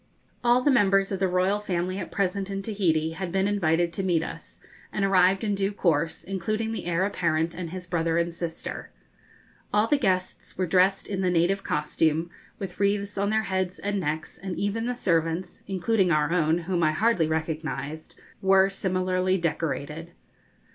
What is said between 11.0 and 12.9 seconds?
in the native costume, with